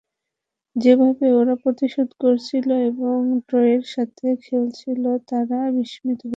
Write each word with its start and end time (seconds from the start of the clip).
যেভাবে 0.75 1.25
ওরা 1.39 1.55
প্রতিরোধ 1.63 2.09
গড়েছিল 2.21 2.67
এবং 2.89 3.17
ড্রয়ের 3.47 3.83
জন্য 3.91 4.09
খেলছিল, 4.43 5.03
আমরা 5.33 5.59
বিস্মিত 5.77 6.19
হয়েছিলাম। 6.19 6.29